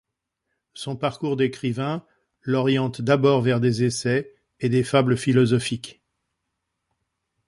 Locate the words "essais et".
3.83-4.67